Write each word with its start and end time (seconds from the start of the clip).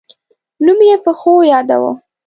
نوم 0.65 0.79
یې 0.89 0.95
په 1.03 1.11
ښو 1.19 1.33
یاداوه. 1.53 1.91